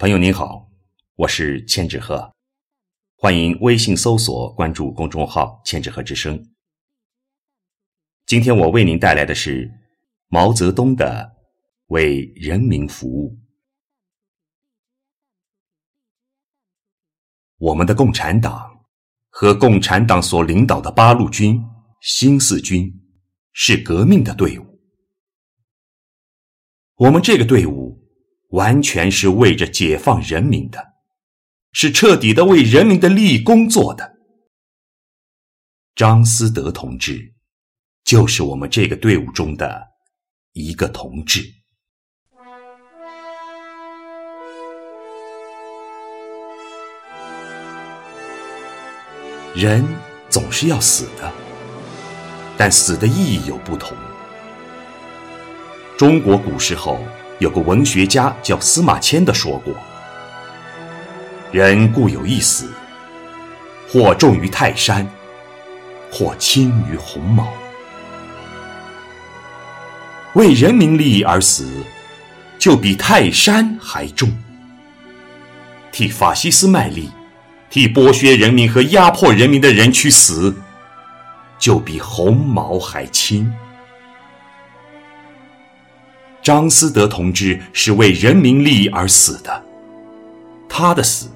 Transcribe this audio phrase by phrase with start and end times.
[0.00, 0.70] 朋友您好，
[1.16, 2.32] 我是千纸鹤，
[3.16, 6.40] 欢迎微信搜索关注公众号“千纸鹤之声”。
[8.24, 9.68] 今天我为您带来的是
[10.28, 11.36] 毛泽东的
[11.88, 13.36] 《为人民服务》。
[17.56, 18.86] 我们的共产党
[19.30, 21.60] 和共产党所领导的八路军、
[22.00, 22.88] 新四军
[23.52, 24.80] 是革命的队伍，
[26.94, 27.98] 我们这个队伍。
[28.48, 30.94] 完全是为着解放人民的，
[31.72, 34.16] 是彻底的为人民的利益工作的。
[35.94, 37.34] 张思德同志，
[38.04, 39.86] 就是我们这个队伍中的
[40.52, 41.42] 一个同志。
[49.54, 49.84] 人
[50.30, 51.32] 总是要死的，
[52.56, 53.94] 但死的意义有不同。
[55.98, 56.98] 中国古时候。
[57.38, 59.72] 有个文学家叫司马迁的说过
[61.52, 62.68] ：“人固有一死，
[63.88, 65.08] 或重于泰山，
[66.10, 67.48] 或轻于鸿毛。
[70.34, 71.68] 为人民利益而死，
[72.58, 74.28] 就比泰山还重；
[75.92, 77.08] 替法西斯卖力，
[77.70, 80.54] 替剥削人民和压迫人民的人去死，
[81.56, 83.52] 就比鸿毛还轻。”
[86.48, 89.62] 张思德同志是为人民利益而死的，
[90.66, 91.28] 他的死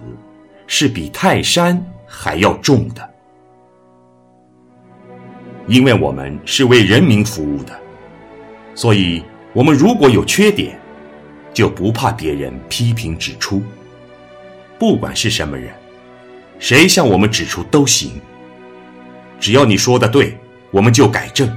[0.67, 3.11] 是比泰山还要重的。
[5.67, 7.79] 因为我们是为人民服务的，
[8.75, 10.81] 所以我们如果有缺点，
[11.53, 13.63] 就不怕别人批评指出。
[14.79, 15.75] 不管是什么人，
[16.59, 18.13] 谁向我们指出都行，
[19.39, 20.39] 只要你说的对，
[20.71, 21.55] 我们就改正。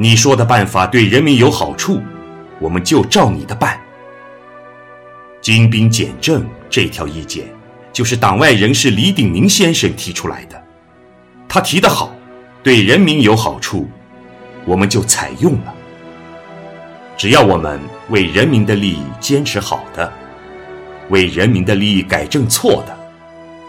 [0.00, 2.00] 你说的办法对人民有好处，
[2.60, 3.80] 我们就照你的办。
[5.40, 7.46] 精兵简政这条意见，
[7.92, 10.62] 就是党外人士李鼎铭先生提出来的。
[11.48, 12.14] 他提得好，
[12.62, 13.88] 对人民有好处，
[14.64, 15.74] 我们就采用了。
[17.16, 20.12] 只要我们为人民的利益坚持好的，
[21.08, 22.96] 为人民的利益改正错的，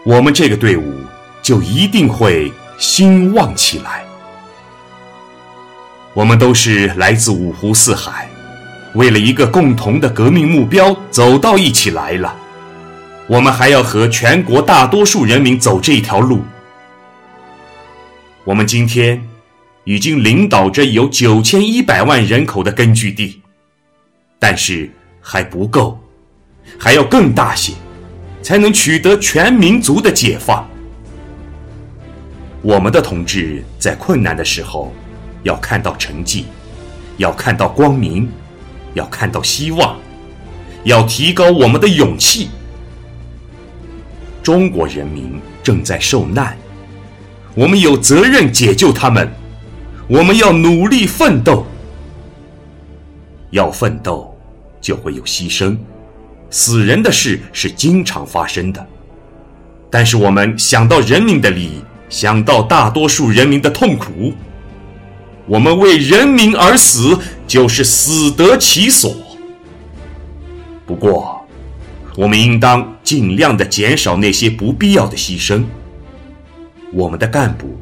[0.06, 0.94] 我们这个队伍
[1.42, 4.04] 就一定会兴旺起来。
[6.12, 8.28] 我们都是来自五湖四海，
[8.94, 12.36] 为了一个共同的革命目标走到一起来了。
[13.28, 16.42] 我们还要和全国大多数人民走这条路。
[18.42, 19.24] 我们今天
[19.84, 23.40] 已经领导着有九千一百万人口的根据地，
[24.36, 24.90] 但是
[25.20, 25.96] 还不够，
[26.76, 27.74] 还要更大些，
[28.42, 30.68] 才能取得全民族的解放。
[32.62, 34.92] 我们的同志在困难的时候。
[35.42, 36.46] 要看到成绩，
[37.16, 38.28] 要看到光明，
[38.94, 39.96] 要看到希望，
[40.84, 42.50] 要提高我们的勇气。
[44.42, 46.56] 中国人民正在受难，
[47.54, 49.30] 我们有责任解救他们。
[50.08, 51.64] 我们要努力奋斗，
[53.50, 54.36] 要奋斗
[54.80, 55.76] 就会有牺牲，
[56.50, 58.84] 死人的事是经常发生的。
[59.88, 64.32] 但是我们想到人民的利益，想到大多数人民的痛苦。
[65.50, 69.12] 我们为人民而死，就是死得其所。
[70.86, 71.44] 不过，
[72.16, 75.64] 我们应当尽量的减少那些不必要的牺牲。
[76.92, 77.76] 我们的干部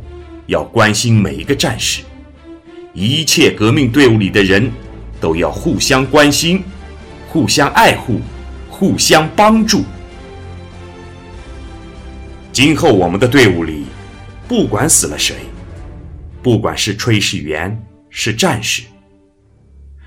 [0.47, 2.01] 要关心每一个战士，
[2.95, 4.73] 一切革命队伍里的人
[5.21, 6.65] 都要互相关心、
[7.29, 8.19] 互相爱护、
[8.71, 9.85] 互相帮助。
[12.51, 13.85] 今后我们的队伍里，
[14.49, 15.37] 不管死了谁。
[16.43, 18.83] 不管是炊事员是战士，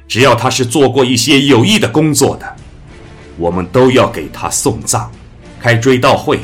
[0.07, 2.55] 只要他是做过一些有益的工作的，
[3.37, 5.09] 我们都要给他送葬，
[5.59, 6.39] 开追悼会。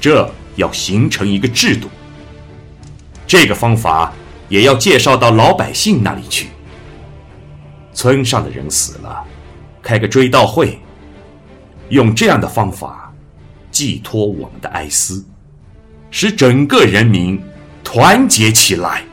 [0.00, 1.88] 这要形成一个制度。
[3.26, 4.12] 这个方法
[4.48, 6.48] 也要介绍到老百姓那里去。
[7.92, 9.24] 村上的人死了，
[9.82, 10.78] 开个追悼会，
[11.90, 13.12] 用这样的方法
[13.70, 15.24] 寄托我们的哀思，
[16.10, 17.40] 使整个人民。
[17.92, 19.09] 团结起来。